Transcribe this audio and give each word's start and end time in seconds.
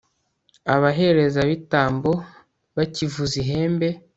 abaherezabitambo 0.75 2.11
bakivuza 2.75 3.35
ihembe 3.41 3.87